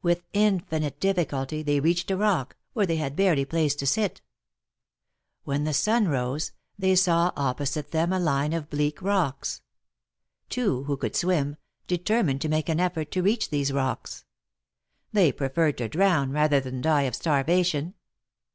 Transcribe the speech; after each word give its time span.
With 0.00 0.24
infinite 0.32 0.98
difficulty 1.00 1.62
they 1.62 1.80
reached 1.80 2.10
a 2.10 2.16
rock, 2.16 2.56
where 2.72 2.86
they 2.86 2.96
had 2.96 3.14
barely 3.14 3.44
place 3.44 3.74
to 3.74 3.84
sit. 3.86 4.22
When 5.44 5.64
the 5.64 5.74
sun 5.74 6.08
rose, 6.08 6.52
they 6.78 6.94
saw 6.96 7.30
opposite 7.36 7.90
them 7.90 8.10
a 8.10 8.18
line 8.18 8.54
of 8.54 8.70
bleak 8.70 9.02
rocks. 9.02 9.60
Two, 10.48 10.84
who 10.84 10.96
could 10.96 11.14
swim, 11.14 11.58
determined 11.88 12.40
to 12.40 12.48
make 12.48 12.70
an 12.70 12.80
effort 12.80 13.10
to 13.10 13.22
reach 13.22 13.50
these 13.50 13.70
rocks. 13.70 14.24
They 15.12 15.30
preferred 15.30 15.76
to 15.76 15.90
drown, 15.90 16.30
rather 16.32 16.58
than 16.58 16.80
die 16.80 17.02
of 17.02 17.14
starvation. 17.14 17.92